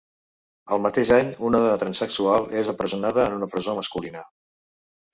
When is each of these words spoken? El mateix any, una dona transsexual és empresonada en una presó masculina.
El 0.77 0.81
mateix 0.85 1.11
any, 1.17 1.29
una 1.51 1.61
dona 1.65 1.77
transsexual 1.85 2.49
és 2.65 2.75
empresonada 2.75 3.29
en 3.31 3.39
una 3.39 3.55
presó 3.55 3.81
masculina. 3.85 4.29